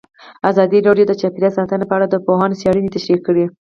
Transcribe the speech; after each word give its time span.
ازادي 0.49 0.79
راډیو 0.87 1.05
د 1.09 1.13
چاپیریال 1.21 1.53
ساتنه 1.57 1.85
په 1.87 1.93
اړه 1.97 2.07
د 2.09 2.15
پوهانو 2.25 2.59
څېړنې 2.61 2.93
تشریح 2.95 3.19
کړې. 3.27 3.45